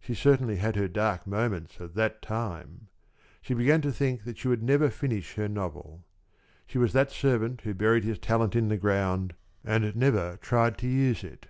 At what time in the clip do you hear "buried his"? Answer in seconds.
7.74-8.18